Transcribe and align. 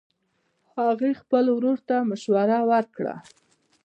هغې 0.79 1.11
خپل 1.21 1.45
ورور 1.55 1.77
ته 1.87 1.95
مشوره 2.09 2.59
ورکړه 2.71 3.15